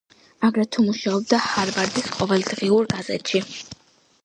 აგრეთვე 0.47 0.85
მუშაობდა 0.85 1.41
ჰარვარდის 1.49 2.09
ყოველდღიურ 2.17 2.91
გაზეთში. 2.97 3.43